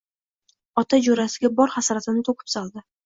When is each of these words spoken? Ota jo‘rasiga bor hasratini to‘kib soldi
Ota 0.81 0.99
jo‘rasiga 1.07 1.51
bor 1.59 1.75
hasratini 1.77 2.25
to‘kib 2.31 2.53
soldi 2.55 2.85